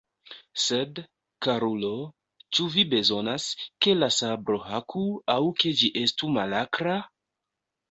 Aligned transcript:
Sed, 0.61 1.01
karulo, 1.47 1.91
ĉu 2.59 2.65
vi 2.77 2.85
bezonas, 2.95 3.47
ke 3.87 3.95
la 3.99 4.11
sabro 4.17 4.59
haku, 4.73 5.07
aŭ 5.37 5.39
ke 5.63 5.77
ĝi 5.85 5.93
estu 6.05 6.35
malakra? 6.41 6.99